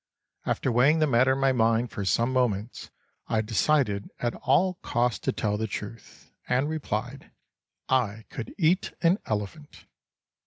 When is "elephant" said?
9.27-9.85